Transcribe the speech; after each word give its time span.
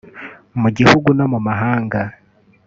mu 0.61 0.69
gihugu 0.77 1.07
no 1.17 1.25
mu 1.31 1.39
mahanga 1.47 1.99